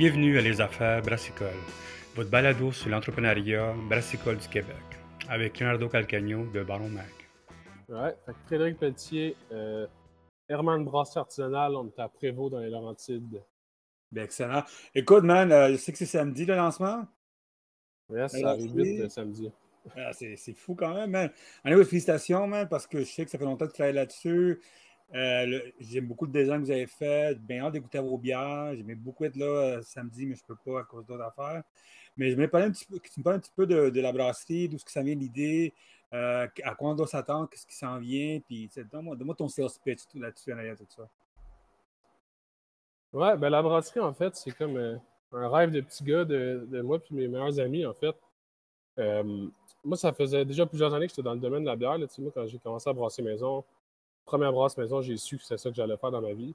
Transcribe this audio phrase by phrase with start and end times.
[0.00, 1.60] Bienvenue à Les Affaires Brassicole,
[2.16, 4.74] votre balado sur l'entrepreneuriat brassicole du Québec,
[5.28, 7.12] avec Leonardo Calcagno de Baron Mac.
[7.86, 9.86] Ouais, fait que Frédéric Pelletier, euh,
[10.48, 13.42] Herman Brasserie Artisanal, on est à Prévost dans les Laurentides.
[14.10, 14.62] Bien, excellent.
[14.94, 17.06] Écoute, man, euh, je sais que c'est samedi le lancement.
[18.08, 19.52] Ben, ça arrive vite samedi.
[19.94, 21.30] Ah, c'est fou quand même, man.
[21.62, 24.62] Anyway, félicitations, man, parce que je sais que ça fait longtemps que tu travailles là-dessus.
[25.14, 27.38] Euh, J'aime beaucoup le design que vous avez fait.
[27.40, 28.74] Bien hâte d'écouter vos bières.
[28.76, 31.62] J'aimais beaucoup être là euh, samedi, mais je ne peux pas à cause d'autres affaires.
[32.16, 33.90] Mais je me parler un petit peu, que tu me parles un petit peu de,
[33.90, 35.72] de la brasserie, d'où ça vient l'idée,
[36.12, 40.02] euh, à quoi on doit s'attendre, qu'est-ce qui s'en vient, puis donne-moi ton sales pitch
[40.14, 41.08] là-dessus en tout ça.
[43.12, 45.00] Ouais, ben la brasserie, en fait, c'est comme
[45.32, 48.16] un rêve de petit gars de, de moi puis mes meilleurs amis, en fait.
[49.82, 51.96] Moi, ça faisait déjà plusieurs années que j'étais dans le domaine de la bière.
[51.96, 53.64] Là, moi, quand j'ai commencé à brasser maison,
[54.30, 56.54] première brasse maison, j'ai su que c'est ça que j'allais faire dans ma vie.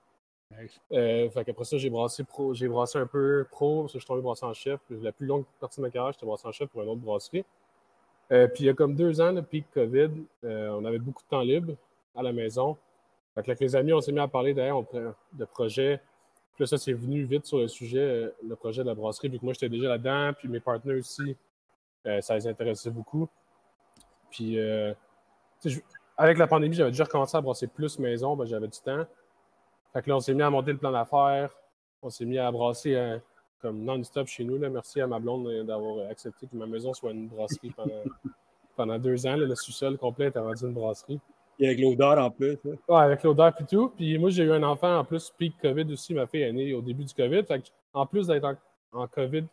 [0.93, 4.03] Euh, fait qu'après ça, j'ai brassé pro, j'ai brassé un peu pro, parce que je
[4.03, 4.79] suis tombé brassé en chef.
[4.89, 7.43] La plus longue partie de ma carrière, j'étais brassé en chef pour une autre brasserie.
[8.31, 10.09] Euh, puis il y a comme deux ans, le pic COVID,
[10.45, 11.73] euh, on avait beaucoup de temps libre
[12.15, 12.77] à la maison.
[13.33, 14.83] Fait que avec les amis, on s'est mis à parler d'ailleurs
[15.33, 15.99] de projets.
[16.53, 19.39] Puis là, ça, c'est venu vite sur le sujet, le projet de la brasserie, vu
[19.39, 21.35] que moi, j'étais déjà là-dedans, puis mes partenaires aussi,
[22.21, 23.27] ça les intéressait beaucoup.
[24.31, 25.79] Puis, je-
[26.17, 29.05] avec la pandémie, j'avais déjà recommencé à brasser plus maison, ben, j'avais du temps.
[29.93, 31.49] Fait que là, on s'est mis à monter le plan d'affaires.
[32.01, 33.17] On s'est mis à brasser euh,
[33.61, 34.57] comme non-stop chez nous.
[34.57, 34.69] Là.
[34.69, 38.03] Merci à ma blonde euh, d'avoir accepté que ma maison soit une brasserie pendant,
[38.75, 39.35] pendant deux ans.
[39.35, 39.45] là.
[39.45, 41.19] le sous-sol complet était rendu une brasserie.
[41.57, 42.57] Et avec l'odeur en plus.
[42.65, 42.75] hein.
[42.89, 43.89] Ouais, avec l'odeur et tout.
[43.95, 46.13] Puis moi, j'ai eu un enfant en plus, peak COVID aussi.
[46.13, 47.43] Ma fille est née au début du COVID.
[47.45, 48.55] Fait que, en plus d'être en,
[48.91, 49.45] en COVID,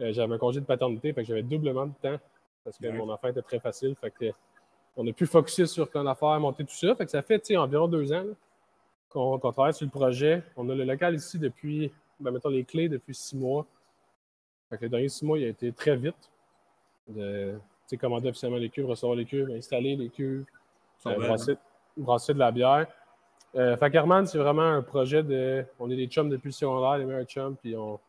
[0.00, 1.12] euh, j'avais un congé de paternité.
[1.12, 2.18] Fait que j'avais doublement de temps
[2.64, 2.92] parce que Ouais.
[2.92, 3.94] mon enfant était très facile.
[4.00, 4.32] Fait que
[4.96, 6.94] on a pu focuser sur plein d'affaires, monter tout ça.
[6.94, 8.24] Fait que ça fait environ deux ans
[9.10, 10.42] qu'on travaille sur le projet.
[10.56, 13.66] On a le local ici depuis, ben, mettons les clés depuis six mois.
[14.70, 16.30] Fait que les derniers six mois, il a été très vite.
[17.08, 17.60] De
[18.00, 20.44] commander officiellement les cuves, recevoir les cuves, installer les cuves,
[21.06, 21.56] euh, brasser,
[21.96, 22.88] brasser de la bière.
[23.54, 23.92] Euh, fait
[24.26, 25.64] c'est vraiment un projet de.
[25.78, 28.00] On est des chums depuis le secondaire, les meilleurs chums, puis on,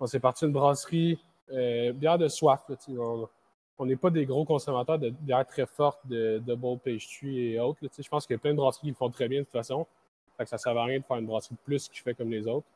[0.00, 1.18] on s'est parti une brasserie,
[1.52, 2.64] euh, bière de soif.
[2.68, 3.28] là, on
[3.78, 7.80] on n'est pas des gros consommateurs de bière très forte, de double pastry et autres.
[7.82, 9.52] je pense qu'il y a plein de brasseries qui le font très bien de toute
[9.52, 9.86] façon.
[10.36, 12.14] Fait que ça ne sert à rien de faire une brasserie de plus qui fait
[12.14, 12.66] comme les autres.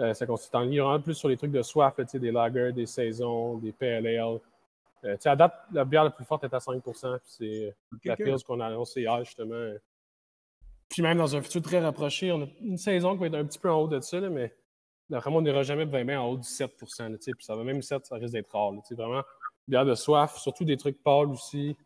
[0.00, 2.86] Euh, ça consiste en liant plus sur les trucs de soif, là, des lagers, des
[2.86, 4.40] saisons, des ale.
[5.04, 6.92] Euh, à date, la bière la plus forte est à 5 puis
[7.24, 9.74] c'est la pils qu'on a annoncée hier, justement.
[10.88, 13.44] Puis même dans un futur très rapproché, on a une saison qui va être un
[13.44, 14.52] petit peu en haut de ça, là, mais
[15.10, 18.06] moi, on n'ira jamais vraiment en haut du 7 là, Puis ça va même 7,
[18.06, 18.72] ça risque d'être rare.
[18.72, 19.22] là, vraiment,
[19.68, 21.76] bière de soif, surtout des trucs pâles aussi.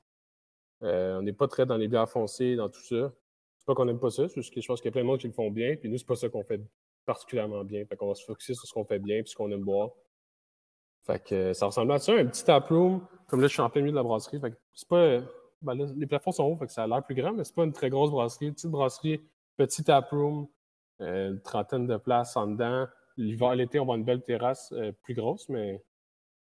[0.83, 3.12] Euh, on n'est pas très dans les bières foncées, dans tout ça.
[3.59, 5.03] C'est pas qu'on n'aime pas ça, c'est juste que je pense qu'il y a plein
[5.03, 5.77] de monde qui le font bien.
[5.77, 6.61] Puis nous, c'est pas ça qu'on fait
[7.05, 7.84] particulièrement bien.
[7.84, 9.91] Fait qu'on va se focusser sur ce qu'on fait bien puis ce qu'on aime boire.
[11.06, 13.06] Fait que euh, ça ressemble à ça, un petit taproom.
[13.27, 14.41] Comme là, je suis en plein milieu de la brasserie.
[14.41, 14.97] Fait que c'est pas.
[14.97, 15.22] euh,
[15.62, 17.65] ben les plafonds sont hauts, fait que ça a l'air plus grand, mais c'est pas
[17.65, 18.53] une très grosse brasserie.
[18.53, 19.21] Petite brasserie,
[19.56, 20.47] petit taproom,
[21.00, 22.87] une trentaine de places en dedans.
[23.16, 24.72] L'hiver, l'été, on va une belle terrasse
[25.03, 25.83] plus grosse, mais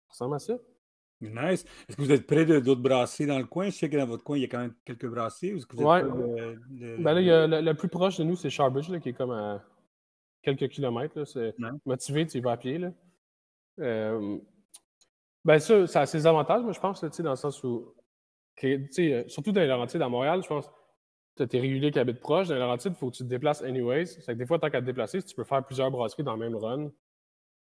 [0.08, 0.54] ça ressemble à ça.
[1.28, 1.64] Nice.
[1.88, 3.66] Est-ce que vous êtes près de d'autres brasseries dans le coin?
[3.66, 5.50] Je sais que dans votre coin, il y a quand même quelques brasseries.
[5.56, 6.00] Est-ce que vous êtes Ouais.
[6.02, 7.20] près de- de- Ben là,
[7.60, 9.62] il y a plus proche de nous, c'est Sharbridge, là, qui est comme à
[10.42, 11.24] quelques kilomètres.
[11.24, 11.70] C'est Ouais.
[11.86, 12.78] motivé, tu y vas à pied.
[12.78, 12.92] Là.
[13.80, 14.38] Euh,
[15.44, 17.94] ben ça, ça a ses avantages, moi, je pense, là, dans le sens où,
[18.56, 18.66] que,
[19.00, 20.70] euh, surtout dans les Laurentides, à Montréal, je pense,
[21.36, 22.48] tu as tes réguliers qui habitent proches.
[22.48, 24.06] Dans les Laurentides, il faut que tu te déplaces anyways.
[24.06, 26.38] C'est que des fois, tant qu'à te déplacer, tu peux faire plusieurs brasseries dans le
[26.38, 26.90] même run,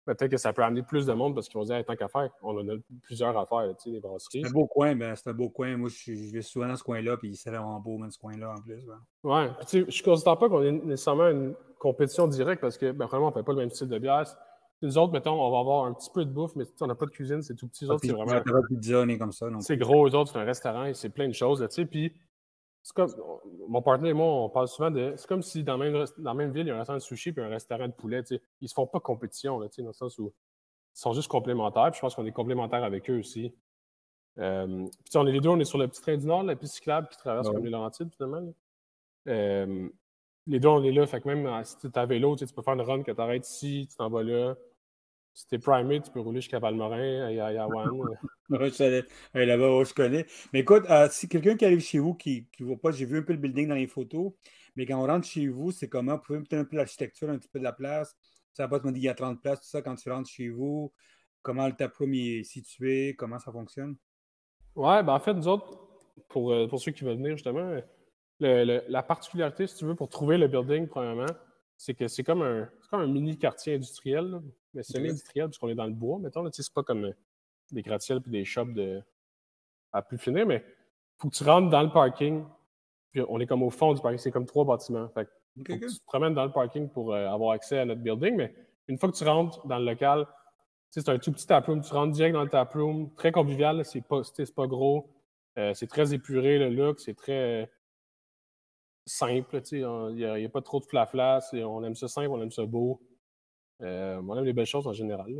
[0.05, 2.09] peut-être que ça peut amener plus de monde parce qu'ils vont dire, Hey, tant qu'à
[2.09, 4.43] faire, on en a plusieurs à faire, tu sais, des brasseries.
[4.43, 5.77] C'est un beau coin, ben, c'est un beau coin.
[5.77, 8.55] Moi, je, je vais souvent dans ce coin-là, puis c'est vraiment beau, même, ce coin-là,
[8.57, 8.85] en plus.
[8.85, 9.01] ben.
[9.23, 12.79] Ouais, puis tu sais, je ne considère pas qu'on ait nécessairement une compétition directe parce
[12.79, 14.25] que, ben, vraiment, on ne fait pas le même style de bière.
[14.83, 17.07] Nous autres, mettons, on va avoir un petit peu de bouffe, mais on n'a pas
[17.07, 17.85] de cuisine, c'est tout petit.
[17.85, 18.33] Autres, c'est vraiment.
[18.33, 19.47] pas de pizza, ni comme ça.
[19.61, 21.87] C'est gros, eux autres, c'est un restaurant et c'est plein de choses, là, tu sais.
[21.87, 22.13] Puis,
[22.83, 23.11] c'est comme.
[23.69, 25.15] Mon partenaire et moi, on parle souvent de.
[25.17, 26.79] C'est comme si dans la même, rest- dans la même ville, il y a un
[26.79, 28.43] restaurant de sushi et un restaurant de poulet, tu sais.
[28.61, 30.33] Ils se font pas compétition, là, dans le sens où
[30.95, 31.91] ils sont juste complémentaires.
[31.91, 33.55] Puis je pense qu'on est complémentaires avec eux aussi.
[34.39, 36.57] Euh, puis on est les deux, on est sur le petit train du Nord, la
[36.57, 37.55] piste cyclable qui traverse Ouais.
[37.55, 38.53] comme les Laurentides, finalement.
[39.29, 39.89] Euh,
[40.47, 41.07] les deux, on est là.
[41.07, 43.21] Fait que même si tu es à vélo, tu peux faire une run que tu
[43.21, 44.55] arrêtes ici, tu t'en vas là.
[45.35, 47.91] Si tu es primé, tu peux rouler jusqu'à Valmorin, à Yayawan.
[49.35, 50.27] Ouais, Là-bas, je connais.
[50.53, 53.19] Mais écoute, euh, si quelqu'un qui arrive chez vous qui ne voit pas, j'ai vu
[53.19, 54.33] un peu le building dans les photos,
[54.77, 56.17] mais quand on rentre chez vous, c'est comment?
[56.17, 58.15] Vous pouvez me donner un peu l'architecture, un petit peu de la place.
[58.53, 60.51] Ça va pas te qu'il y a 30 places, tout ça, quand tu rentres chez
[60.51, 60.93] vous.
[61.41, 63.97] Comment le taproom est situé, comment ça fonctionne?
[64.75, 65.79] Ouais, ben en fait, nous autres,
[66.29, 67.71] pour, euh, pour ceux qui veulent venir, justement,
[68.41, 71.27] le- le- la particularité, si tu veux, pour trouver le building, premièrement,
[71.77, 74.27] c'est que c'est comme un, comme un mini quartier industriel.
[74.27, 74.43] là.
[74.75, 76.49] Mais semi-industriel, puisqu'on est dans le bois, mettons.
[76.53, 77.13] C'est pas comme
[77.71, 79.03] des gratte-ciels puis des shops de...
[79.93, 80.65] à plus finir, mais
[81.19, 82.45] faut que tu rentres dans le parking.
[83.11, 85.09] Puis on est comme au fond du parking, c'est comme trois bâtiments.
[85.11, 88.37] Fait faut que tu te promènes dans le parking pour avoir accès à notre building,
[88.37, 88.55] mais
[88.89, 90.27] une fois que tu rentres dans le local,
[90.91, 91.83] c'est un tout petit taproom.
[91.83, 94.23] Tu rentres direct dans le taproom, très convivial, c'est pas,
[94.57, 95.11] pas gros.
[95.57, 97.71] c'est très épuré le look, c'est très
[99.07, 99.61] simple.
[99.73, 101.41] Il n'y a, pas trop de flafla.
[101.53, 103.01] On aime ça simple, on aime ça beau.
[103.83, 105.33] Euh, on aime les belles choses en général.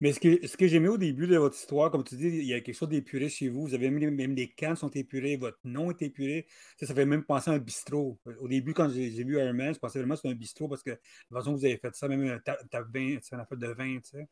[0.00, 2.44] mais ce que, ce que j'aimais au début de votre histoire, comme tu dis, il
[2.44, 3.66] y a quelque chose d'épuré chez vous.
[3.66, 6.46] Vous avez même, même les cannes sont épurées, votre nom est épuré.
[6.78, 8.16] Ça, ça fait même penser à un bistrot.
[8.40, 10.84] Au début, quand j'ai vu Iron Man, je pensais vraiment que c'était un bistrot parce
[10.84, 13.98] que la façon que vous avez fait ça, même c'est une affaire de vin.
[13.98, 14.28] Tu sais.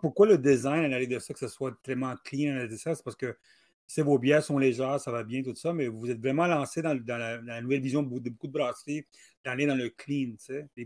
[0.00, 3.36] pourquoi le design, à de ça, que ce soit tellement clean, c'est parce que
[4.00, 6.98] vos bières sont légères, ça va bien, tout ça, mais vous êtes vraiment lancé dans,
[7.06, 9.04] la, nouvelle vision de beaucoup de brasseries,
[9.44, 10.34] d'aller dans le clean.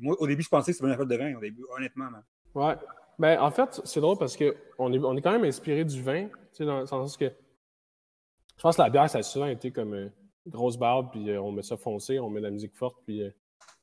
[0.02, 2.08] moi, au début, je pensais que c'était une affaire de vin, au début, honnêtement.
[2.54, 2.64] Oui.
[2.64, 2.74] Ouais.
[3.18, 6.28] Ben, en fait, c'est drôle parce qu'on est, on est quand même inspiré du vin,
[6.58, 7.32] dans le sens que
[8.56, 10.12] je pense que la bière, ça a souvent été comme une
[10.46, 13.22] grosse barbe, puis euh, on met ça foncé, on met de la musique forte, puis
[13.22, 13.30] euh,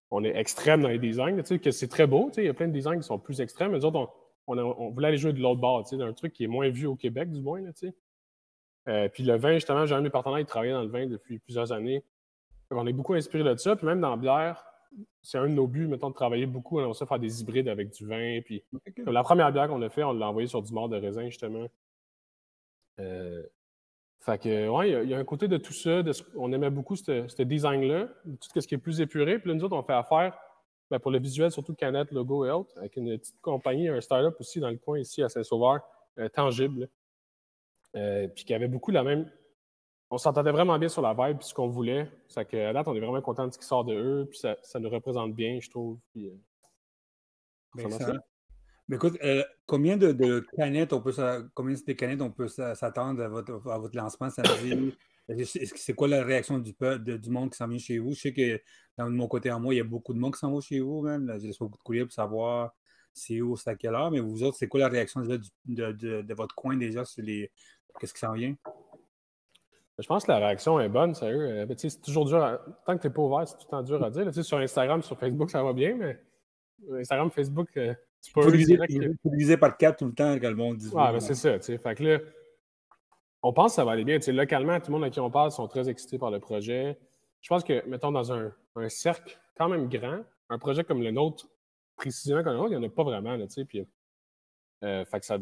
[0.09, 1.41] on est extrême dans les designs.
[1.41, 3.77] Que c'est très beau, il y a plein de designs qui sont plus extrêmes, mais
[3.77, 4.11] nous autres,
[4.47, 6.95] on, on, voulait aller jouer de l'autre bord, d'un truc qui est moins vu au
[6.95, 7.61] Québec, du moins.
[7.61, 7.71] Là,
[8.87, 11.07] euh, puis le vin, justement, j'ai un de mes partenaires qui travaillait dans le vin
[11.07, 12.03] depuis plusieurs années.
[12.69, 13.75] On est beaucoup inspiré de ça.
[13.75, 14.65] Puis même dans la bière,
[15.21, 16.79] c'est un de nos buts, mettons, de travailler beaucoup.
[16.79, 18.41] On sait faire des hybrides avec du vin.
[18.43, 18.63] Puis
[19.05, 21.67] la première bière qu'on a fait, on l'a envoyée sur du mort de raisin, justement.
[22.99, 23.43] Euh,
[24.19, 26.01] fait que, ouais, il y, a un côté de tout ça.
[26.35, 29.39] on aimait beaucoup ce design-là, tout ce qui est plus épuré.
[29.39, 30.37] Puis là, nous autres, on fait affaire
[30.89, 34.39] ben, pour le visuel, surtout Canette, logo et autres, avec une petite compagnie, un startup
[34.39, 35.81] aussi dans le coin ici à Saint-Sauveur,
[36.19, 36.89] euh, tangible.
[37.95, 39.29] Euh, puis qui avait beaucoup la même.
[40.09, 42.09] On s'entendait vraiment bien sur la vibe puis ce qu'on voulait.
[42.27, 44.39] Ça que, à date, on est vraiment content de ce qui sort de eux, puis
[44.39, 45.99] ça, ça nous représente bien, je trouve.
[46.11, 46.33] Puis, euh,
[47.75, 47.89] ben,
[48.87, 51.13] Mais écoute, euh, combien de, canettes on peut
[51.53, 54.93] combien de canettes on peut s'attendre à votre, à votre lancement samedi?
[55.45, 58.13] C'est quoi la réaction du, du monde qui s'en vient chez vous?
[58.13, 58.61] Je sais que
[58.97, 60.81] dans mon côté en moi, il y a beaucoup de monde qui s'en va chez
[60.81, 61.33] vous, même.
[61.39, 62.73] J'ai beaucoup de courriers pour savoir
[63.13, 66.21] c'est où, c'est à quelle heure, mais vous autres, c'est quoi la réaction de, de,
[66.21, 67.51] de, votre coin déjà sur les,
[67.99, 68.55] Qu'est-ce qui s'en vient?
[69.99, 71.67] Je pense que la réaction est bonne, sérieux.
[71.69, 72.59] Euh, c'est toujours dur.
[72.85, 74.33] Tant que tu n'es pas ouvert, c'est tout le temps dur à dire.
[74.43, 76.19] sur Instagram, sur Facebook, ça va bien, mais
[76.99, 80.89] Instagram, Facebook, euh, tu peux utiliser par quatre tout le temps quand le monde dit.
[80.89, 81.59] Ouais, c'est ça.
[81.59, 82.19] Fait que là,
[83.43, 84.17] on pense que ça va aller bien.
[84.27, 86.97] localement, tout le monde à qui on parle sont très excités par le projet.
[87.41, 88.51] Je pense que, mettons, dans un,
[88.87, 91.47] cercle quand même grand, un projet comme le nôtre,
[91.97, 93.35] précisément comme le nôtre, il n'y en a pas vraiment.
[93.35, 93.85] Là, puis,
[94.83, 95.37] euh, fait que ça,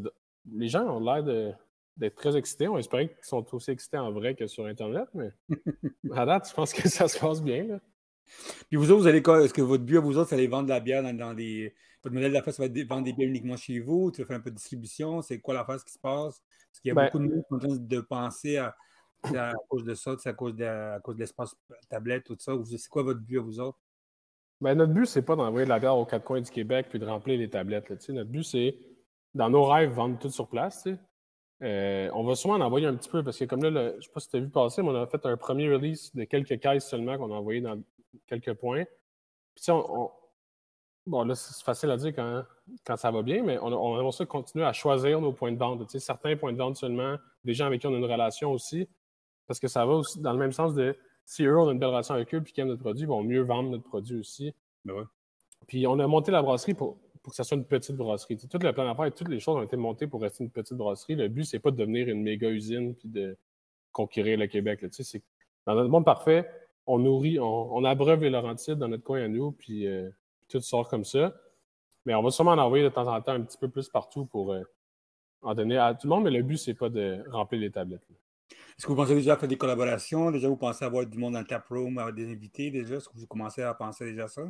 [0.51, 1.53] les gens ont l'air de
[2.01, 2.67] d'être très excités.
[2.67, 5.29] On espérait qu'ils sont aussi excités en vrai que sur Internet, mais
[6.15, 7.63] à date, je pense que ça se passe bien.
[7.63, 7.79] Là.
[8.69, 10.65] Puis vous autres, vous allez Est-ce que votre but à vous autres, c'est d'aller vendre
[10.65, 11.73] de la bière dans, des.
[12.03, 14.11] Votre modèle d'affaires, ça va être vendre des bières uniquement chez vous?
[14.11, 15.21] Tu vas faire un peu de distribution?
[15.21, 16.41] C'est quoi l'affaire, qui se passe?
[16.71, 18.75] Parce qu'il y a ben beaucoup de monde qui sont en train de penser à,
[19.23, 21.55] à cause de ça, à cause de, à cause de l'espace
[21.89, 22.53] tablette, tout ça.
[22.65, 23.77] C'est quoi votre but à vous autres?
[24.61, 26.97] Ben, notre but, c'est pas d'envoyer de la bière aux quatre coins du Québec puis
[26.97, 27.89] de remplir les tablettes.
[27.89, 28.77] Là, notre but, c'est,
[29.33, 30.87] dans nos rêves, vendre tout sur place.
[31.61, 34.01] Euh, on va sûrement en envoyer un petit peu parce que comme là, je ne
[34.01, 36.23] sais pas si tu as vu passer, mais on a fait un premier release de
[36.23, 37.79] quelques caisses seulement qu'on a envoyé dans
[38.27, 38.83] quelques points.
[39.55, 40.09] Puis on,
[41.05, 42.43] bon là, c'est facile à dire quand,
[42.85, 45.57] quand ça va bien, mais on, on aimerait ça continuer à choisir nos points de
[45.57, 45.85] vente.
[45.85, 48.51] Tu sais, certains points de vente seulement, des gens avec qui on a une relation
[48.51, 48.87] aussi,
[49.45, 51.79] parce que ça va aussi dans le même sens de si eux, on a une
[51.79, 54.19] belle relation avec eux et qu'ils aiment notre produit, ils vont mieux vendre notre produit
[54.19, 54.53] aussi.
[54.83, 55.07] Ben
[55.67, 58.37] puis on a monté la brasserie pour pour que ça soit une petite brasserie.
[58.37, 60.77] tout le plan d'affaires et toutes les choses ont été montées pour rester une petite
[60.77, 61.15] brasserie.
[61.15, 63.37] Le but, c'est pas de devenir une méga usine puis de
[63.91, 64.83] conquérir le Québec.
[65.65, 66.49] dans notre monde parfait,
[66.87, 70.09] on nourrit, on, abreuve les Laurentides dans notre coin à nous, puis, euh,
[70.49, 71.33] tout sort comme ça.
[72.05, 74.25] Mais on va sûrement en envoyer de temps en temps un petit peu plus partout
[74.25, 74.63] pour euh,
[75.41, 78.01] en donner à tout le monde, mais le but, c'est pas de remplir les tablettes.
[78.77, 80.31] Est-ce que vous pensez déjà faire des collaborations?
[80.31, 82.95] Déjà, vous pensez avoir du monde dans le taproom, avoir des invités déjà?
[82.95, 84.41] Est-ce que vous commencez à penser déjà ça?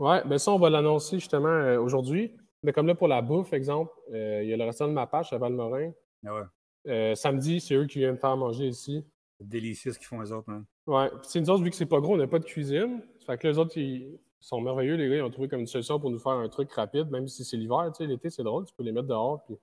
[0.00, 2.32] Oui, bien ça, on va l'annoncer justement euh, aujourd'hui.
[2.62, 5.06] Mais comme là, pour la bouffe, exemple, euh, il y a le restaurant de ma
[5.06, 5.92] page à Valmorin.
[6.26, 6.42] Ah ouais.
[6.88, 9.04] Euh, samedi, c'est eux qui viennent faire manger ici.
[9.38, 10.48] C'est délicieux ce qu'ils font, les autres.
[10.50, 10.64] Hein.
[10.86, 11.10] Ouais.
[11.22, 13.02] Puis nous autres, vu que c'est pas gros, on n'a pas de cuisine.
[13.26, 14.96] Fait que les autres, ils sont merveilleux.
[14.96, 17.28] Les gars, ils ont trouvé comme une solution pour nous faire un truc rapide, même
[17.28, 17.90] si c'est l'hiver.
[17.94, 18.64] Tu sais, l'été, c'est drôle.
[18.64, 19.44] Tu peux les mettre dehors.
[19.44, 19.56] Puis...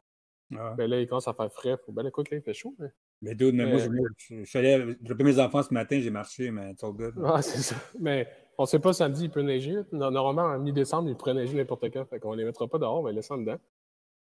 [0.56, 1.77] Ah ben là, ils commencent à faire frais.
[1.84, 1.91] Faut...
[1.91, 2.75] Ben écoute, là, il fait chaud.
[2.77, 2.88] Mais,
[3.24, 6.72] mais dude, mais moi, je, suis allé dropper mes enfants ce matin, j'ai marché, mais
[6.72, 7.15] it's all good.
[7.25, 7.75] Ah, c'est ça.
[8.00, 9.75] Mais on ne sait pas samedi, il peut neiger.
[9.91, 12.05] Normalement, en mi-décembre, il pourrait neiger n'importe quand.
[12.05, 13.57] Fait qu'on ne les mettra pas dehors, on va les laisser en dedans.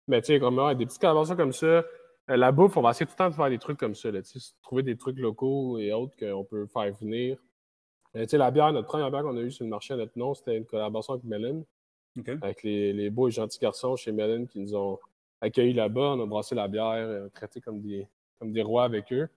[0.07, 1.83] Mais tu sais, comme des petites collaborations comme ça, euh,
[2.27, 4.11] la bouffe, on va essayer tout le temps de faire des trucs comme ça.
[4.11, 4.19] Là,
[4.61, 7.37] trouver des trucs locaux et autres qu'on peut faire venir.
[8.15, 9.97] Euh, tu sais, la bière, notre première bière qu'on a eue sur le marché à
[9.97, 11.65] notre nom, c'était une collaboration avec Melon.
[12.41, 14.99] Avec les, beaux et gentils garçons chez Mellen qui nous ont
[15.41, 16.15] accueillis là-bas.
[16.15, 18.07] On a brassé la bière, euh, traité comme des,
[18.39, 19.29] comme des rois avec eux.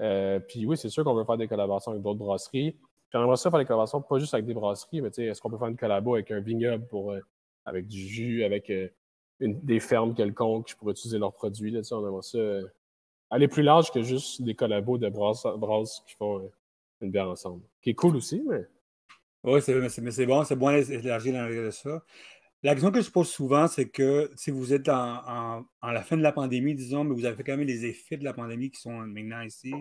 [0.00, 2.76] Euh, puis oui, c'est sûr qu'on veut faire des collaborations avec d'autres brasseries.
[3.14, 5.68] Aimerait ça faire des collaborations pas juste avec des brasseries, mais est-ce qu'on peut faire
[5.68, 7.20] une collabo avec un vignoble pour, euh,
[7.64, 8.70] avec du jus, avec
[9.40, 11.70] des fermes quelconques qui pourraient utiliser leurs produits.
[11.70, 12.38] Là, on aimerait ça
[13.30, 16.50] aller plus large que juste des collabos de brasses, qui font
[17.00, 17.62] une bière ensemble.
[17.82, 18.66] Qui est cool aussi, mais.
[19.44, 22.02] Oui, mais c'est bon, c'est bon d'élargir ça.
[22.62, 26.22] La question que je pose souvent, c'est que si vous êtes en, la fin de
[26.22, 28.92] la pandémie, disons, mais vous avez quand même les effets de la pandémie qui sont
[28.92, 29.72] maintenant ici.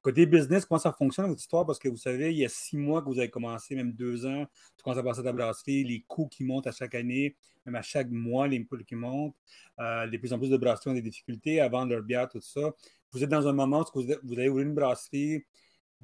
[0.00, 1.66] Côté business, comment ça fonctionne votre histoire?
[1.66, 4.24] Parce que vous savez, il y a six mois que vous avez commencé, même deux
[4.24, 7.36] ans, tu commences à passer à ta brasserie, les coûts qui montent à chaque année,
[7.66, 9.36] même à chaque mois, les coûts qui montent.
[9.78, 12.40] Euh, de plus en plus de brasseries ont des difficultés à vendre leur bière, tout
[12.40, 12.72] ça.
[13.12, 15.44] Vous êtes dans un moment où vous avez ouvert une brasserie,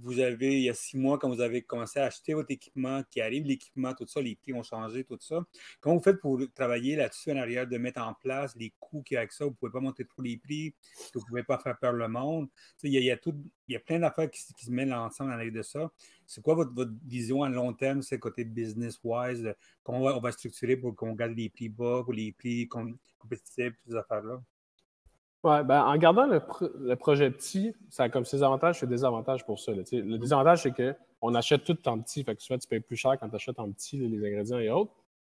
[0.02, 3.02] vous avez, il y a six mois, quand vous avez commencé à acheter votre équipement
[3.10, 5.44] qui arrive, l'équipement, tout ça, les prix ont changé, tout ça.
[5.80, 9.14] Comment vous faites pour travailler là-dessus en arrière, de mettre en place les coûts qu'il
[9.14, 9.44] y a avec ça?
[9.44, 10.74] Vous ne pouvez pas monter trop les prix,
[11.14, 12.48] vous ne pouvez pas faire peur le monde.
[12.82, 13.16] Il y, a,
[13.68, 15.90] y a plein d'affaires qui, se mettent ensemble en arrière de ça.
[16.26, 16.72] C'est quoi votre,
[17.04, 19.54] vision à long terme, c'est côté business-wise?
[19.82, 23.96] Comment on va, structurer pour qu'on garde les prix bas, pour les prix compétitifs, ces
[23.96, 24.40] affaires-là?
[25.42, 29.44] Ouais, ben, en gardant le, projet petit, ça a comme ses avantages et ses désavantages
[29.46, 29.72] pour ça.
[29.72, 32.22] Le désavantage, c'est qu'on achète tout en petit.
[32.24, 34.68] Fait que souvent, tu payes plus cher quand tu achètes en petit les ingrédients et
[34.68, 34.92] autres.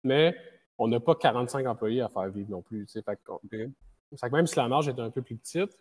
[0.02, 0.35] Mais
[0.78, 2.87] on n'a pas 45 employés à faire vivre non plus.
[2.90, 5.76] Fait que, même si la marge est un peu plus petite,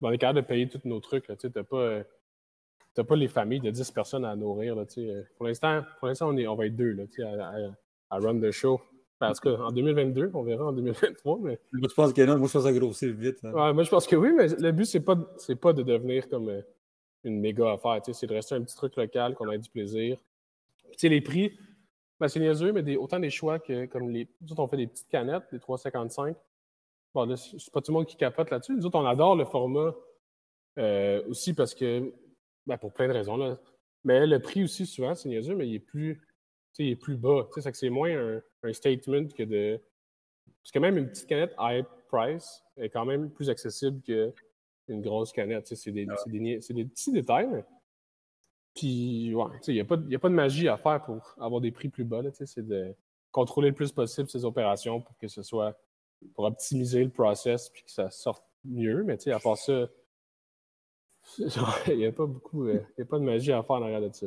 [0.00, 1.26] ben, on est capable de payer tous nos trucs.
[1.38, 4.76] Tu n'as pas, pas les familles de 10 personnes à nourrir.
[4.76, 4.86] Là,
[5.36, 7.04] pour l'instant, on, on va être deux là,
[8.10, 8.80] à, à, run the show.
[9.18, 11.38] Parce qu'en 2022, on verra en 2023.
[11.42, 11.58] Mais...
[11.72, 13.38] je pense que non, moi je pense que ça grossit vite.
[13.42, 13.52] Hein.
[13.52, 15.16] Ouais, moi je pense que oui, mais le but, c'est pas,
[15.60, 16.62] pas de devenir comme euh,
[17.24, 18.00] une méga affaire.
[18.12, 20.18] C'est de rester un petit truc local, qu'on ait du plaisir.
[21.02, 21.58] Les prix,
[22.20, 24.28] ben, c'est niaiseux, mais des, autant des choix que comme les.
[24.40, 26.34] Nous autres, on fait des petites canettes, des 3,55.
[27.14, 28.74] Bon, là, c'est pas tout le monde qui capote là-dessus.
[28.74, 29.94] Nous autres, on adore le format
[30.78, 32.12] euh, aussi parce que.
[32.66, 33.36] Ben, pour plein de raisons.
[33.36, 33.58] Là.
[34.04, 36.20] Mais le prix aussi, souvent, c'est niaiseux, mais il est plus
[36.78, 37.48] il est plus bas.
[37.56, 39.80] C'est que c'est moins un, statement que de.
[40.62, 45.32] Parce que même une petite canette high price est quand même plus accessible qu'une grosse
[45.32, 45.66] canette.
[45.66, 47.48] C'est des, des, des, petits détails.
[47.50, 47.64] Mais...
[48.74, 51.88] Puis, ouais, il n'y a, a, pas de magie à faire pour avoir des prix
[51.88, 52.22] plus bas.
[52.32, 52.94] C'est de
[53.30, 55.78] contrôler le plus possible ces opérations pour que ce soit.
[56.34, 59.02] pour optimiser le process puis que ça sorte mieux.
[59.04, 59.88] Mais à part ça,
[61.88, 63.82] il n'y a pas beaucoup, euh, il y a pas de magie à faire en
[63.82, 64.26] arrière de ça.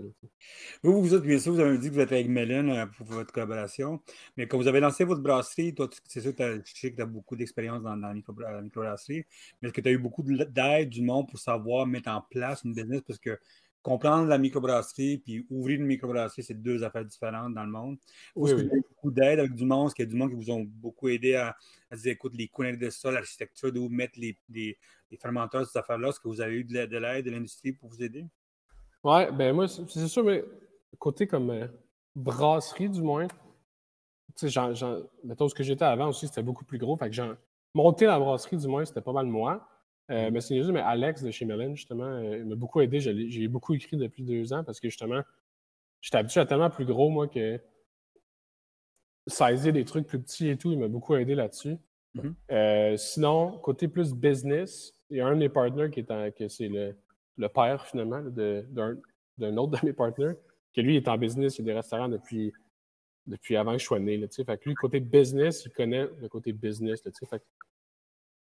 [0.83, 3.07] Vous, vous êtes, bien sûr, vous avez dit que vous êtes avec Mélène euh, pour
[3.07, 4.01] votre collaboration,
[4.37, 7.05] mais quand vous avez lancé votre brasserie, toi, c'est sûr que je sais tu as
[7.05, 9.25] beaucoup d'expérience dans, la microbrasserie,
[9.61, 12.63] mais est-ce que tu as eu beaucoup d'aide du monde pour savoir mettre en place
[12.63, 13.01] une business?
[13.01, 13.37] Parce que
[13.81, 17.97] comprendre la microbrasserie puis ouvrir une microbrasserie, c'est deux affaires différentes dans le monde.
[18.35, 20.51] Vous avez beaucoup d'aide avec du monde, est-ce qu'il y a du monde qui vous
[20.51, 21.55] ont beaucoup aidé à,
[21.95, 24.77] dire, écoute, les coins de sol, l'architecture, d'où mettre les, les,
[25.19, 26.09] fermenteurs, ces affaires-là?
[26.09, 28.25] Est-ce que vous avez eu de l'aide de l'industrie pour vous aider?
[29.03, 30.43] Oui, ben moi, c'est sûr, mais
[30.99, 31.67] côté comme euh,
[32.15, 33.27] brasserie, du moins,
[34.37, 34.59] tu sais,
[35.23, 36.95] mettons ce que j'étais avant aussi, c'était beaucoup plus gros.
[36.97, 37.35] Fait que
[37.73, 39.67] monter la brasserie, du moins, c'était pas mal moi.
[40.11, 42.99] Euh, mais c'est juste, mais Alex de chez Melon, justement, euh, m'a beaucoup aidé.
[42.99, 45.21] J'ai beaucoup écrit depuis deux ans parce que justement,
[46.01, 47.59] j'étais habitué à tellement plus gros, moi, que
[49.27, 51.77] saisir des trucs plus petits et tout, il m'a beaucoup aidé là-dessus.
[52.15, 52.33] Mm-hmm.
[52.51, 56.47] Euh, sinon, côté plus business, il y a un de mes partenaires qui est que
[56.49, 56.97] c'est le,
[57.37, 60.35] le, père finalement d'un autre de mes partenaires,
[60.75, 62.51] que lui est en business, il a des restaurants depuis,
[63.27, 64.17] depuis avant que je sois né.
[64.17, 67.03] Là, fait que lui, côté business, il connaît le côté business.
[67.05, 67.41] Là, fait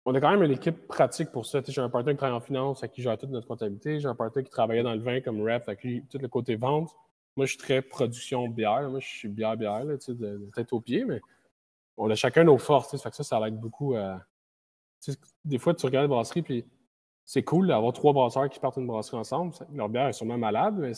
[0.06, 1.62] on a quand même une équipe pratique pour ça.
[1.66, 4.00] J'ai un partenaire qui travaille en finance, à qui gère toute notre comptabilité.
[4.00, 6.56] J'ai un partenaire qui travaillait dans le vin comme rep, à qui tout le côté
[6.56, 6.92] vente.
[7.36, 8.90] Moi, je suis très production bière.
[8.90, 11.22] Moi, je suis bière, bière, là, de, tête aux pieds, mais
[11.96, 12.92] on a chacun nos forces.
[12.92, 13.96] Ça fait que ça, ça aide beaucoup.
[15.46, 16.66] Des fois, tu regardes la brasserie, puis
[17.24, 19.54] c'est cool d'avoir trois brasseurs qui partent une brasserie ensemble.
[19.74, 20.92] Leur bière est sûrement malade, mais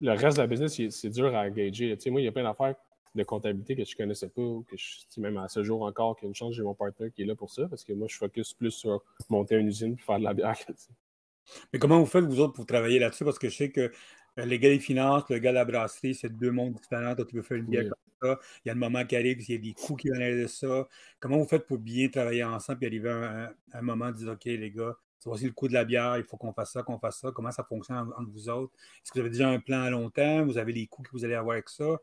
[0.00, 1.96] le reste de la business, c'est dur à gager.
[2.06, 2.74] Moi, il y a plein d'affaires
[3.14, 6.16] de comptabilité que je connaissais pas ou que je sais même à ce jour encore
[6.16, 7.92] qu'il y a une chance, j'ai mon partenaire qui est là pour ça parce que
[7.92, 10.56] moi, je focus plus sur monter une usine et faire de la bière.
[11.72, 13.24] Mais comment vous faites, vous autres, pour travailler là-dessus?
[13.24, 13.92] Parce que je sais que
[14.38, 17.14] euh, les gars des finances, le gars de la brasserie, c'est deux mondes différents.
[17.14, 18.40] Toi, tu veux faire une bière comme ça.
[18.64, 20.46] Il y a le moment qui arrive, il y a des coûts qui viennent de
[20.46, 20.88] ça.
[21.20, 24.44] Comment vous faites pour bien travailler ensemble et arriver à un, moment de dire OK,
[24.46, 26.98] les gars, c'est aussi le coût de la bière, il faut qu'on fasse ça, qu'on
[26.98, 27.30] fasse ça.
[27.32, 28.72] Comment ça fonctionne entre vous autres?
[29.02, 30.48] Est-ce que vous avez déjà un plan à long terme?
[30.48, 31.98] Vous avez les coûts que vous allez avoir avec ça?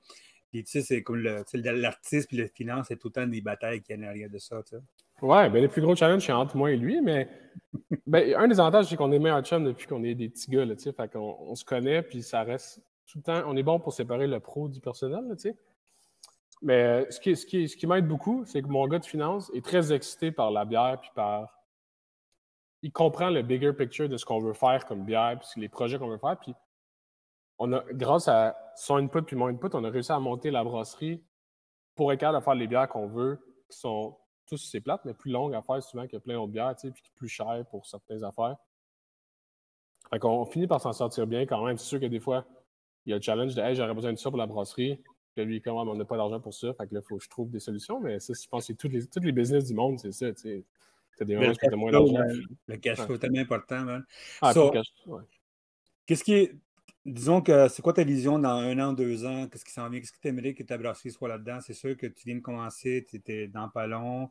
[0.52, 3.82] Puis, tu sais, c'est comme l'artiste puis le finance, c'est tout le temps des batailles
[3.82, 4.82] qui viennent arrière de ça, tu sais.
[5.22, 7.30] Ouais, ben, le plus gros challenge, c'est entre moi et lui, mais
[8.08, 10.66] ben, un des avantages, c'est qu'on est meilleurs chum depuis qu'on est des petits gars,
[10.68, 10.92] tu sais.
[10.92, 13.44] Fait qu'on on se connaît, puis ça reste tout le temps.
[13.46, 15.56] On est bon pour séparer le pro du personnel, tu sais.
[16.62, 19.50] Mais ce qui, ce qui, ce qui m'aide beaucoup, c'est que mon gars de finance
[19.54, 21.58] est très excité par la bière, puis par.
[22.84, 26.00] Il comprend le bigger picture de ce qu'on veut faire comme bière, puis les projets
[26.00, 26.38] qu'on veut faire.
[26.40, 26.56] Puis,
[27.64, 30.64] on a, grâce à son input puis mon input, on a réussi à monter la
[30.64, 31.24] brasserie
[31.94, 33.40] pour être capable de faire les bières qu'on veut,
[33.70, 36.74] qui sont tous ces plates, mais plus longues à faire souvent que plein d'autres bières,
[36.78, 38.56] sais, puis plus chères pour certaines affaires.
[40.10, 41.78] Fait qu'on finit par s'en sortir bien quand même.
[41.78, 42.46] C'est sûr que des fois,
[43.06, 45.00] il y a le challenge de Hey, j'aurais besoin de ça pour la brasserie.
[45.36, 46.74] Puis lui, comment on n'a pas d'argent pour ça.
[46.74, 48.02] Fait que là, il faut que je trouve des solutions.
[48.02, 50.34] Mais ça, je pense que tous les, tous les business du monde, c'est ça.
[50.34, 50.66] Tu
[51.20, 52.24] as des moments où tu moins d'argent.
[52.68, 54.04] Le cash flow est tellement important, man.
[54.42, 54.52] Ah,
[56.08, 56.56] Qu'est-ce qui est.
[57.04, 59.48] Disons que c'est quoi ta vision dans un an, deux ans?
[59.48, 60.00] Qu'est-ce qui s'en vient?
[60.00, 61.60] Qu'est-ce que tu aimerais que ta brasserie soit là-dedans?
[61.60, 64.30] C'est sûr que tu viens de commencer, tu étais dans pas long.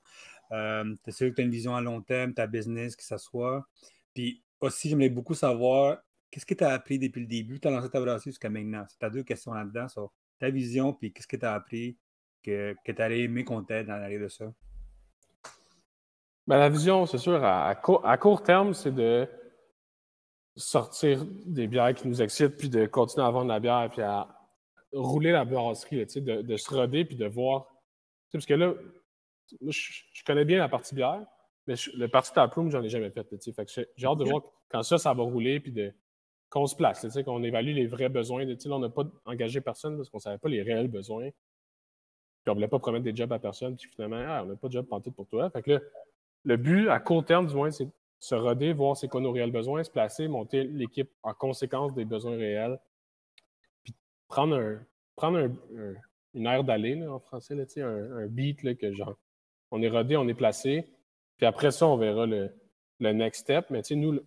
[0.52, 3.18] Euh, es sûr que tu as une vision à long terme, ta business, que ça
[3.18, 3.66] soit.
[4.14, 5.98] Puis aussi, j'aimerais beaucoup savoir
[6.30, 7.58] qu'est-ce que tu as appris depuis le début?
[7.58, 8.84] Tu as lancé ta brasserie jusqu'à maintenant.
[8.98, 11.98] Tu as deux questions là-dedans sur ta vision, puis qu'est-ce que tu as appris
[12.42, 14.52] que, tu allais aimer qu'on dans l'arrêt de ça?
[16.46, 19.28] Ben, la vision, c'est sûr, à, court, terme, c'est de
[20.57, 24.28] sortir des bières qui nous excitent, puis de continuer à vendre la bière, puis à
[24.92, 27.66] rouler la brasserie, de, de, se roder, puis de voir.
[28.33, 28.75] Parce que là,
[29.61, 31.25] je, connais bien la partie bière,
[31.66, 33.26] mais le parti taproom, j'en ai jamais fait.
[33.54, 35.92] fait j'ai hâte de voir quand ça, ça va rouler, puis de,
[36.50, 38.45] qu'on se place, qu'on évalue les vrais besoins.
[38.45, 41.30] Là, on n'a pas engagé personne parce qu'on ne savait pas les réels besoins.
[41.30, 44.57] Puis on ne voulait pas promettre des jobs à personne, puis finalement, ah, on n'a
[44.57, 45.50] pas de job pantoute pour toi.
[45.50, 45.80] Fait que là,
[46.45, 47.88] le but, à court terme, du moins, c'est
[48.20, 52.04] se roder, voir c'est quoi nos réels besoins, se placer, monter l'équipe en conséquence des
[52.04, 52.78] besoins réels,
[53.82, 53.94] puis
[54.28, 54.78] prendre un,
[55.16, 55.50] prendre
[56.34, 59.16] une aire d'aller en français, là, un, un beat là, que genre,
[59.70, 60.86] on est rodé, on est placé,
[61.38, 62.54] puis après ça, on verra le,
[63.00, 63.70] le next step.
[63.70, 64.20] Mais nous,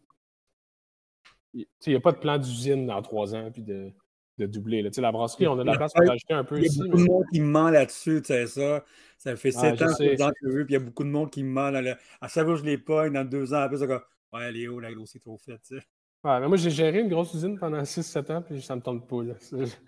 [1.53, 3.91] il n'y a pas de plan d'usine dans trois ans, puis de,
[4.37, 4.81] de doubler.
[4.81, 4.89] Là.
[4.97, 6.79] La brasserie, on a de la place pour rajouter un peu ici.
[6.79, 8.83] Il y a beaucoup de monde qui me ment là-dessus, tu sais ça.
[9.17, 11.43] Ça fait sept ans que je veux, puis il y a beaucoup de monde qui
[11.43, 11.69] me ment.
[11.69, 14.01] Là, À chaque fois que je les pogne, dans deux ans, après, c'est comme
[14.33, 15.83] Ouais, Léo, la grosse est trop faite, tu sais.
[16.23, 19.07] Ouais, mais moi, j'ai géré une grosse usine pendant 6-7 ans, puis ça me tente
[19.07, 19.23] pas.
[19.23, 19.33] Là.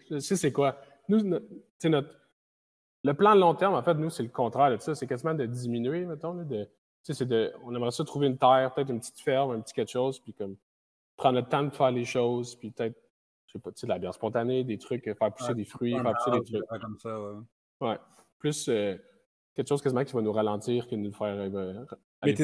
[0.09, 0.77] Je sais c'est quoi.
[1.09, 1.47] Nous, notre...
[3.03, 4.93] le plan de long terme, en fait, nous, c'est le contraire de ça.
[4.93, 6.33] C'est quasiment de diminuer, mettons.
[6.33, 6.67] Là, de...
[7.07, 7.53] De...
[7.63, 10.33] On aimerait ça trouver une terre, peut-être une petite ferme, un petit quelque chose, puis
[10.33, 10.57] comme
[11.15, 12.99] prendre le temps de faire les choses, puis peut-être,
[13.55, 16.13] sais pas, tu sais, de la bière spontanée, des trucs, faire pousser des fruits, faire
[16.13, 16.81] pousser des trucs.
[16.81, 17.39] Comme ça, ouais.
[17.81, 17.97] ouais.
[18.37, 18.97] Plus euh,
[19.55, 21.35] quelque chose quasiment qui va nous ralentir que nous faire.
[21.35, 21.85] Euh,
[22.23, 22.43] mais tu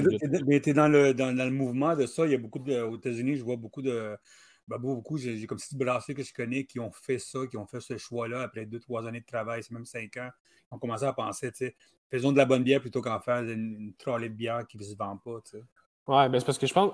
[0.69, 2.26] es, dans le, dans, le mouvement de ça.
[2.26, 2.82] Il y a beaucoup de.
[2.82, 4.15] Aux États-Unis, je vois beaucoup de.
[4.67, 7.65] Ben, beaucoup, j'ai comme six brasseurs que je connais qui ont fait ça, qui ont
[7.65, 10.30] fait ce choix-là après deux, trois années de travail, c'est même cinq ans.
[10.71, 11.76] Ils ont commencé à penser, tu sais,
[12.10, 14.84] faisons de la bonne bière plutôt qu'en faire une, une trolley de bière qui ne
[14.84, 15.63] se vend pas, tu sais.
[16.08, 16.93] Ouais, ben c'est parce que je pense,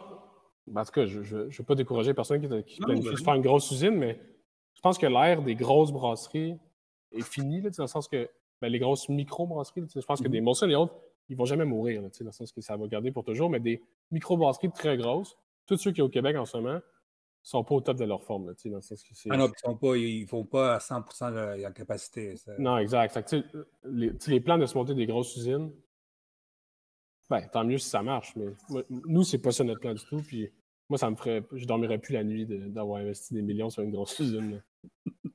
[0.76, 3.42] en tout cas, je ne veux pas décourager personne qui, qui planifie de faire une
[3.42, 4.20] grosse usine, mais
[4.74, 6.58] je pense que l'ère des grosses brasseries
[7.12, 8.30] est finie, dans le sens que
[8.62, 10.44] ben, les grosses micro-brasseries, je pense que des mm-hmm.
[10.44, 10.96] Molson et autres,
[11.30, 13.60] ils ne vont jamais mourir, dans le sens que ça va garder pour toujours, mais
[13.60, 16.82] des micro-brasseries très grosses, tous ceux qui sont au Québec en ce moment, ne
[17.44, 18.48] sont pas au top de leur forme.
[18.48, 19.50] Là, dans le sens que ah non,
[19.96, 21.00] ils ne font pas à 100
[21.32, 22.36] de la capacité.
[22.60, 23.36] Non, exact.
[23.86, 25.72] les, les plans de se monter des grosses usines,
[27.30, 28.46] ben, tant mieux si ça marche, mais
[28.90, 30.22] nous, c'est pas ça notre plan du tout.
[30.22, 30.50] Puis
[30.90, 31.44] moi, ça me ferait.
[31.52, 34.64] Je dormirais plus la nuit d'avoir investi des millions sur une grosse usine.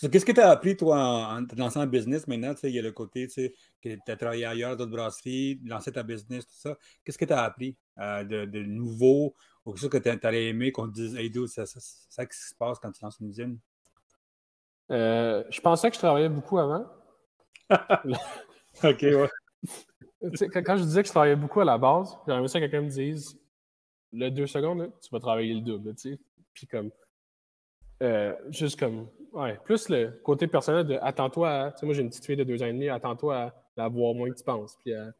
[0.00, 2.54] Qu'est-ce que tu as appris, toi, en, en lançant un business maintenant?
[2.62, 6.46] Il y a le côté que tu as travaillé ailleurs, d'autres brasseries, lancé ta business,
[6.46, 6.76] tout ça.
[7.04, 10.44] Qu'est-ce que tu as appris euh, de, de, nouveau ou quelque chose que tu aurais
[10.46, 13.18] aimé qu'on te dise Hey, dude, c'est ça, ça, qui se passe quand tu lances
[13.20, 13.58] une usine?
[14.90, 16.86] Euh, je pensais que je travaillais beaucoup avant.
[17.70, 19.28] ok, ouais
[20.64, 22.88] quand je disais que je travaillais beaucoup à la base, j'aimerais ça que quelqu'un me
[22.88, 23.38] dise
[24.12, 26.18] le deux secondes, tu vas travailler le double, tu sais.
[26.52, 26.90] Puis comme,
[28.02, 32.08] euh, juste comme, ouais, plus le côté personnel de attends-toi tu sais, moi j'ai une
[32.08, 34.76] petite fille de deux ans et demi, attends-toi à la voir moins que tu penses,
[34.84, 35.12] puis à,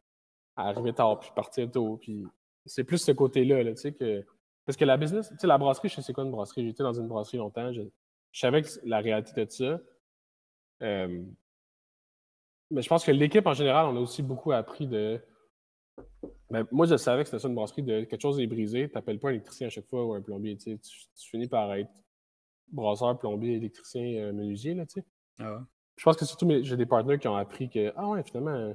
[0.55, 2.25] arriver tard, puis partir tôt, puis
[2.65, 4.25] c'est plus ce côté-là, tu sais, que.
[4.65, 6.65] Parce que la business, tu sais, la brasserie, je sais quoi une brasserie.
[6.65, 7.83] J'étais dans une brasserie longtemps, je,
[8.33, 9.79] savais que la réalité de ça.
[10.81, 11.23] Euh,
[12.75, 15.19] mais je pense que l'équipe en général, on a aussi beaucoup appris de.
[16.51, 18.89] Ben, moi, je savais que c'était ça une brasserie de quelque chose est brisé.
[18.89, 20.57] Tu n'appelles pas un électricien à chaque fois ou un plombier.
[20.57, 20.77] Tu,
[21.15, 21.89] finis par être
[22.71, 24.73] brasseur, plombier, électricien, euh, menuisier.
[24.73, 24.83] Là,
[25.39, 25.61] ah
[25.95, 28.73] Je pense que surtout, j'ai des partenaires qui ont appris que, ah ouais, finalement,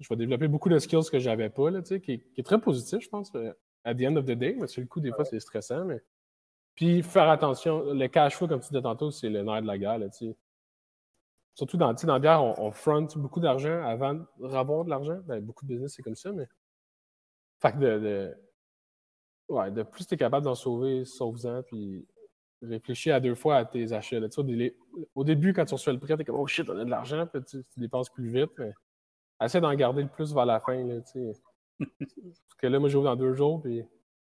[0.00, 3.00] je vais développer beaucoup de skills que j'avais pas, là, qui, qui, est très positif,
[3.00, 3.52] je pense, euh,
[3.84, 4.56] at the end of the day.
[4.58, 5.84] Mais sur le coup, des fois, c'est stressant.
[5.84, 6.02] Mais...
[6.74, 9.78] Puis faire attention, le cash flow, comme tu disais tantôt, c'est le nerf de la
[9.78, 9.98] guerre.
[9.98, 10.08] Là,
[11.56, 15.18] surtout dans, dans la bière, on, front beaucoup d'argent avant de avoir de l'argent.
[15.24, 16.46] Ben, beaucoup de business, c'est comme ça, mais.
[17.60, 18.34] Fait que de, de,
[19.48, 22.06] ouais, de plus tu es capable d'en sauver, sauve-en, puis
[22.60, 24.20] réfléchis à deux fois à tes achats.
[24.20, 24.28] Là.
[25.14, 26.90] au début, quand tu reçois le prêt, tu es comme Oh shit, on a de
[26.90, 28.50] l'argent, puis tu, dépenses plus vite.
[28.58, 28.72] Mais
[29.42, 30.84] essaie d'en garder le plus vers la fin.
[30.84, 31.00] Là,
[31.78, 33.82] Parce que là, moi, j'ouvre dans deux jours, puis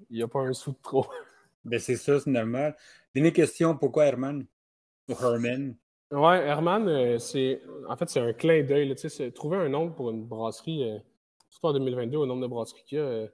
[0.09, 1.05] il n'y a pas un sou de trop.
[1.63, 2.75] Ben, c'est ça, c'est normal.
[3.13, 4.47] Dernière question, pourquoi Herman?
[5.07, 5.75] Ou Herman?
[6.11, 7.61] Ouais, Herman, euh, c'est.
[7.87, 8.93] En fait, c'est un clin d'œil.
[9.33, 10.99] Trouver un nom pour une brasserie, euh,
[11.49, 13.27] surtout en 2022, au nombre de brasseries qu'il y a, euh,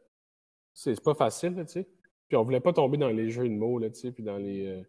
[0.74, 1.88] c'est pas facile, tu sais.
[2.28, 4.38] Puis on voulait pas tomber dans les jeux de mots, là, tu sais, puis dans
[4.38, 4.86] les.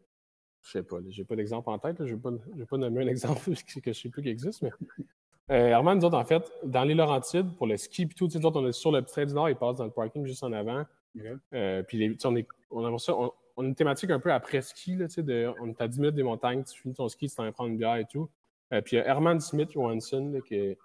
[0.63, 3.07] je sais pas, j'ai pas d'exemple en tête, je vais pas, vais pas nommer un
[3.09, 3.41] exemple
[3.83, 4.71] que je sais plus qui existe, mais.
[5.51, 8.61] Herman, nous autres, en fait, dans les Laurentides, pour le ski, puis tout, nous autres,
[8.61, 10.85] on est sur le petit du Nord, il passe dans le parking juste en avant.
[11.15, 15.07] puis les, on, est, on, a ça, on a une thématique un peu après-ski, là,
[15.07, 17.67] de, on est à 10 minutes des montagnes, tu finis ton ski, tu t'en prends
[17.67, 18.29] une bière et tout.
[18.73, 20.79] Euh, puis il y a Herman Smith Johansson, qui, est,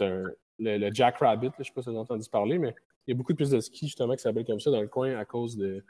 [0.00, 0.24] un,
[0.58, 2.74] le, Jack Rabbit, je ne sais pas si vous avez entendu parler, mais
[3.06, 4.88] il y a beaucoup de plus de ski justement qui s'appelle comme ça dans le
[4.88, 5.84] coin à cause de,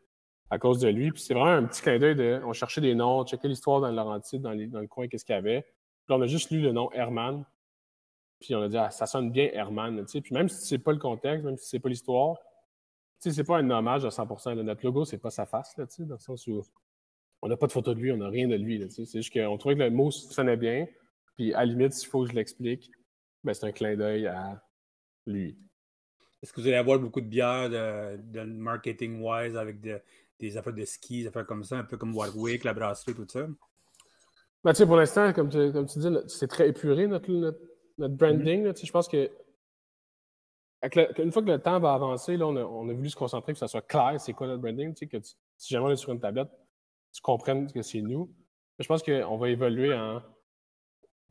[0.51, 1.11] à cause de lui.
[1.11, 2.41] Puis c'est vraiment un petit clin d'œil de.
[2.45, 5.35] On cherchait des noms, on checkait l'histoire dans le Laurentide, dans, le coin, qu'est-ce qu'il
[5.35, 5.63] y avait.
[6.07, 7.45] Puis on a juste lu le nom Herman.
[8.41, 10.05] Puis on a dit, ah, ça sonne bien Herman.
[10.07, 12.39] Puis même si ce n'est pas le contexte, même si ce n'est pas l'histoire,
[13.21, 14.55] sais, c'est pas un hommage à 100%.
[14.63, 16.63] Notre logo, c'est pas sa face, là, dans le sens où
[17.43, 18.85] on n'a pas de photo de lui, on n'a rien de lui.
[18.91, 20.87] C'est juste qu'on trouvait que le mot sonnait bien.
[21.37, 22.91] Puis à la limite, s'il faut que je l'explique,
[23.45, 24.63] ben, c'est un clin d'œil à
[25.27, 25.57] lui.
[26.43, 29.81] Est-ce que vous allez avoir beaucoup de bières de, marketing-wise avec
[30.39, 33.27] des affaires de ski, des affaires comme ça, un peu comme Warwick, la brasserie, tout
[33.29, 33.47] ça?
[34.63, 38.65] Ben, pour l'instant, comme tu, comme tu dis, c'est très épuré notre, notre, branding.
[38.65, 38.87] Mm-hmm.
[38.87, 39.31] Je pense que
[40.83, 43.69] une fois que le temps va avancer, là, on, a, voulu se concentrer que ça
[43.69, 46.49] soit clair, c'est quoi notre branding, que si jamais on est sur une tablette,
[47.13, 48.33] tu comprennes que c'est nous.
[48.79, 50.23] je pense qu'on va évoluer en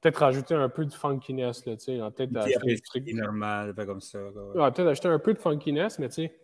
[0.01, 4.19] peut-être rajouter un peu de funkiness, là, peut-être ajouter normal, comme ça.
[4.53, 6.39] peut-être ajouter un peu de funkiness, mais tu sais,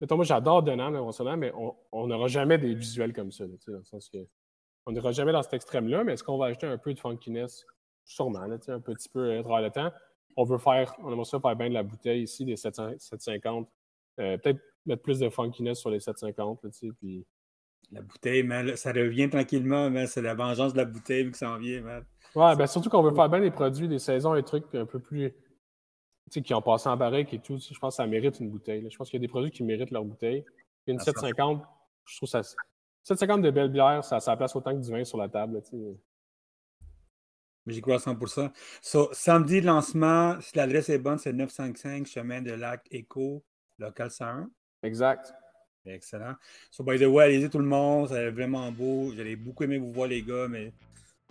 [0.00, 0.92] mettons, moi j'adore Denham,
[1.38, 1.52] mais
[1.92, 4.18] on n'aura jamais des visuels comme ça, dans le sens que
[4.84, 7.64] on n'ira jamais dans cet extrême-là, mais est-ce qu'on va ajouter un peu de funkiness?
[8.04, 9.92] Sûrement, là, un petit peu à travers le temps
[10.36, 13.68] on veut faire, on aimerait ça faire bien de la bouteille ici, des 750.
[14.20, 17.26] Euh, peut-être mettre plus de funkiness sur les 750, là, tu sais, puis...
[17.90, 21.82] La bouteille, ça revient tranquillement, mais c'est la vengeance de la bouteille qui s'en vient,
[21.82, 22.02] man.
[22.34, 24.98] Ouais, ben surtout qu'on veut faire bien des produits, des saisons, des trucs un peu
[24.98, 25.30] plus.
[25.30, 25.36] Tu
[26.30, 27.58] sais, qui ont passé en barrique et tout.
[27.58, 28.88] Je pense que ça mérite une bouteille.
[28.90, 30.42] Je pense qu'il y a des produits qui méritent leur bouteille.
[30.86, 31.62] une 750,
[32.06, 32.42] je trouve ça.
[33.02, 35.60] 750 de belle bière, ça, ça place autant que du vin sur la table.
[35.62, 35.96] Tu sais.
[37.66, 38.50] J'y crois à 100%.
[38.80, 43.44] So, samedi, lancement, si l'adresse est bonne, c'est 955 chemin de lac Éco,
[43.78, 44.50] local 101.
[44.82, 45.32] Exact.
[45.86, 46.34] Excellent.
[46.70, 49.12] So, by the way, allez-y tout le monde, c'est vraiment beau.
[49.16, 50.72] J'allais beaucoup aimé vous voir, les gars, mais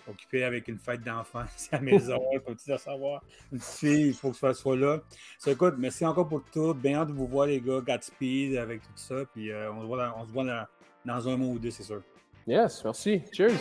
[0.07, 1.39] occupé avec une fête d'enfants
[1.71, 3.23] à la maison, faut tu savoir.
[3.51, 5.01] Une fille, il faut que ça soit là.
[5.37, 6.73] So, écoute, merci encore pour tout.
[6.73, 9.15] Bien hâte de vous voir, les gars, Godspeed avec tout ça.
[9.33, 10.65] Puis euh, on se voit, on se voit dans,
[11.05, 12.01] dans un mois ou deux, c'est sûr.
[12.47, 13.21] Yes, merci.
[13.31, 13.51] Cheers.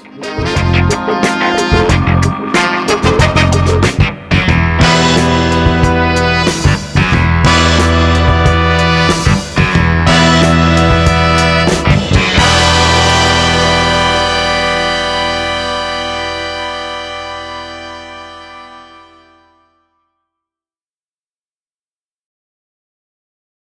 [2.42, 3.99] Thank you.